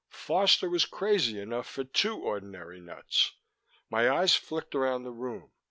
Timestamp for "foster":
0.09-0.67